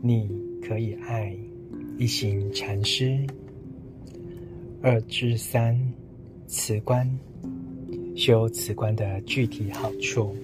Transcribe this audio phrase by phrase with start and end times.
[0.00, 0.30] 你
[0.62, 1.36] 可以爱
[1.98, 3.18] 一行禅师。
[4.80, 5.76] 二至三，
[6.46, 7.08] 辞观，
[8.14, 10.34] 修辞观的具体好处。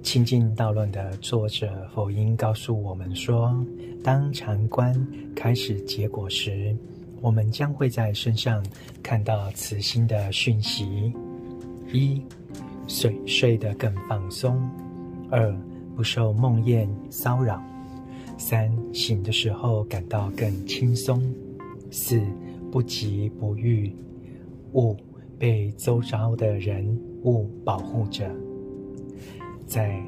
[0.00, 3.52] 清净道论的作者佛音告诉我们说，
[4.02, 4.94] 当禅观
[5.34, 6.74] 开始结果时，
[7.20, 8.64] 我们将会在身上
[9.02, 11.12] 看到慈心的讯息：
[11.92, 12.22] 一、
[12.86, 14.56] 睡睡得更放松；
[15.30, 15.52] 二、
[15.96, 17.60] 不受梦魇骚扰；
[18.38, 21.20] 三、醒的时候感到更轻松；
[21.90, 22.22] 四、
[22.70, 23.90] 不疾不愈；
[24.72, 24.96] 五、
[25.38, 26.86] 被周遭的人
[27.24, 28.30] 物保护着。
[29.66, 30.00] 在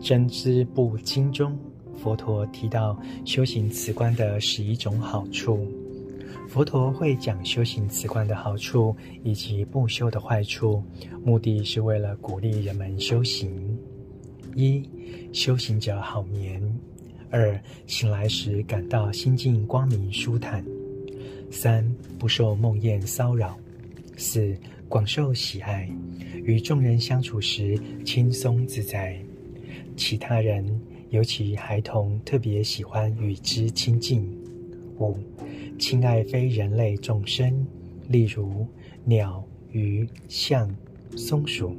[0.06, 1.58] 《真知不经》中，
[1.96, 5.66] 佛陀提到修行辞观的十一种好处。
[6.46, 8.94] 佛陀会讲修行辞观的好处
[9.24, 10.82] 以及不修的坏处，
[11.24, 13.50] 目的是为了鼓励人们修行。
[14.54, 14.88] 一、
[15.32, 16.60] 修行者好眠；
[17.30, 20.62] 二、醒来时感到心境光明舒坦；
[21.50, 21.84] 三、
[22.18, 23.54] 不受梦魇骚扰；
[24.16, 24.56] 四、
[24.88, 25.88] 广受喜爱，
[26.44, 29.18] 与众人相处时轻松自在，
[29.96, 30.64] 其他人
[31.10, 34.26] 尤其孩童特别喜欢与之亲近。
[34.98, 35.14] 五、
[35.78, 37.66] 亲爱非人类众生，
[38.08, 38.66] 例如
[39.04, 40.74] 鸟、鱼、象、
[41.14, 41.76] 松鼠，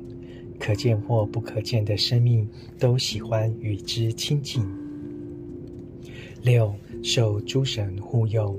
[0.60, 4.64] 可见或不可见的生命，都喜欢与之亲近。
[6.42, 6.74] 六、
[7.04, 8.58] 受诸神护佑。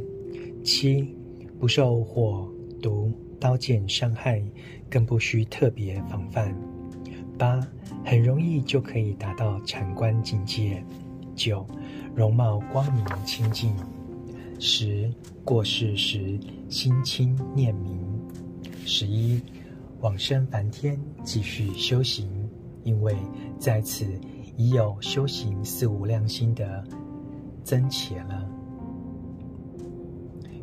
[0.63, 1.17] 七、
[1.59, 2.47] 不受火、
[2.83, 4.43] 毒、刀剑伤害，
[4.91, 6.55] 更不需特别防范。
[7.39, 7.61] 八、
[8.05, 10.85] 很容易就可以达到禅观境界。
[11.35, 11.67] 九、
[12.15, 13.75] 容貌光明清净。
[14.59, 15.11] 十、
[15.43, 17.99] 过世时心清念明；
[18.85, 19.41] 十一、
[20.01, 22.29] 往生梵天继续修行，
[22.85, 23.17] 因为
[23.59, 24.05] 在此
[24.59, 26.85] 已有修行四无量心的
[27.71, 28.45] 增伽了。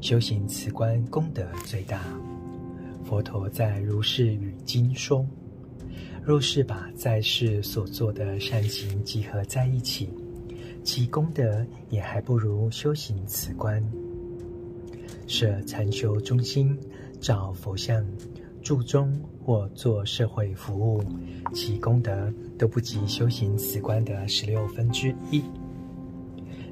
[0.01, 2.01] 修行此观功德最大。
[3.05, 5.25] 佛陀在如是语经说：
[6.21, 10.09] 若是把在世所做的善行集合在一起。
[10.83, 13.81] 其功德也还不如修行此观。
[15.27, 16.77] 设禅修中心、
[17.21, 18.05] 造佛像、
[18.61, 21.01] 住中或做社会服务，
[21.53, 25.41] 其功德都不及修行此观的十六分之一。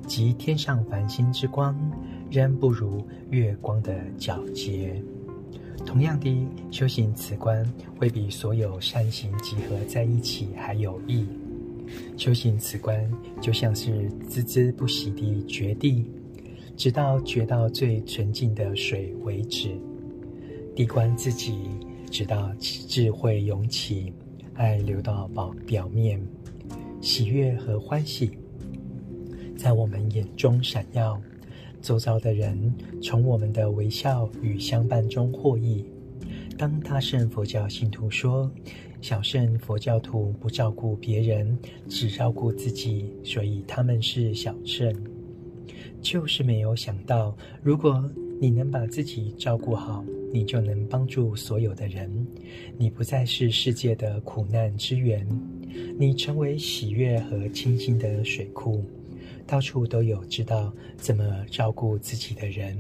[0.08, 1.76] 即天上繁星之光，
[2.30, 5.02] 仍不如月光的皎洁。
[5.86, 7.66] 同样的，修行此观
[7.98, 11.26] 会比所有善行集合在一起还有益。
[12.18, 13.08] 修行此观，
[13.40, 16.06] 就像是孜孜不息的掘地，
[16.76, 19.70] 直到掘到最纯净的水为止。
[20.76, 21.60] 地观自己，
[22.10, 24.12] 直到智慧涌起，
[24.56, 26.20] 爱流到表表面，
[27.00, 28.32] 喜悦和欢喜
[29.66, 31.20] 在我们眼中闪耀，
[31.82, 32.72] 周遭的人
[33.02, 35.84] 从我们的微笑与相伴中获益。
[36.56, 38.48] 当大圣佛教信徒说，
[39.02, 41.58] 小圣佛教徒不照顾别人，
[41.90, 44.96] 只照顾自己，所以他们是小圣。
[46.00, 48.08] 就是没有想到，如果
[48.40, 52.08] 你能把自己照顾好，你就能帮助所有的人。
[52.78, 55.28] 你不再是世界的苦难之源，
[55.98, 58.86] 你成为喜悦和清新的水库。
[59.48, 62.76] 到处都有知道怎么照顾自己的人，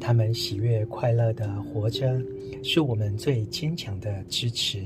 [0.00, 2.20] 他们喜悦快乐的活着，
[2.62, 4.82] 是我们最坚强的支持。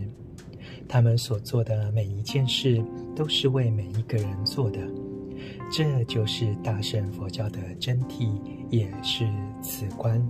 [0.89, 2.85] 他们所做的每一件事，
[3.15, 4.81] 都是为每一个人做的，
[5.71, 8.29] 这就是大圣佛教的真谛，
[8.69, 9.25] 也是
[9.63, 10.21] 辞观。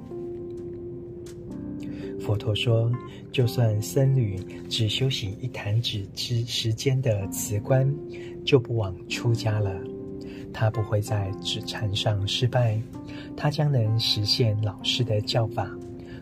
[2.20, 2.92] 佛陀说，
[3.32, 4.36] 就算僧侣
[4.68, 7.92] 只修行一弹指之时间的辞观，
[8.44, 9.74] 就不枉出家了。
[10.52, 12.80] 他不会在纸禅上失败，
[13.36, 15.70] 他将能实现老师的教法，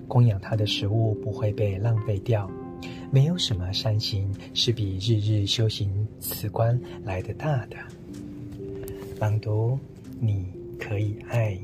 [0.09, 2.51] 供养他的食物不会被浪费掉。
[3.11, 7.77] 没有什么善行是比日日修行此观来的大的。
[9.19, 9.79] 朗读，
[10.21, 10.47] 你
[10.79, 11.59] 可以爱。